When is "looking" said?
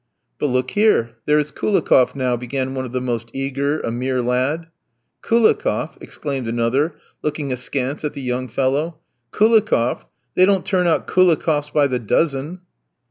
7.21-7.51